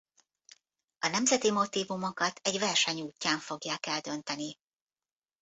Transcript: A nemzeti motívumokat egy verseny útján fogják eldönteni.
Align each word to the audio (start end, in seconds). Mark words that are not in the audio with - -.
A 0.99 1.07
nemzeti 1.07 1.51
motívumokat 1.51 2.39
egy 2.43 2.59
verseny 2.59 3.01
útján 3.01 3.39
fogják 3.39 3.85
eldönteni. 3.85 4.57